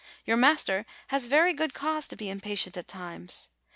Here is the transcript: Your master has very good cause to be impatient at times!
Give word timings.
Your 0.25 0.35
master 0.35 0.87
has 1.09 1.27
very 1.27 1.53
good 1.53 1.75
cause 1.75 2.07
to 2.07 2.15
be 2.15 2.27
impatient 2.31 2.75
at 2.75 2.87
times! 2.87 3.51